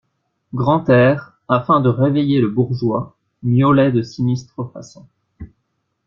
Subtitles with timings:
[0.55, 5.05] Grantaire, afin de réveiller le bourgeois, miaulait de sinistre façon.